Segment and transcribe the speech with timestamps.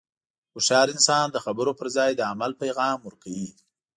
[0.53, 3.49] هوښیار انسان د خبرو پر ځای د عمل پیغام ورکوي.